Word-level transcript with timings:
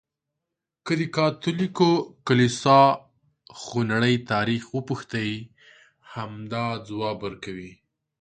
که 0.85 0.93
د 0.99 1.01
کاتولیکو 1.17 1.89
د 2.01 2.03
کلیسا 2.27 2.81
خونړی 3.61 4.15
تاریخ 4.31 4.63
وپوښتې، 4.77 5.27
همدا 6.13 6.65
ځواب 6.87 7.17
ورکوي. 7.25 7.71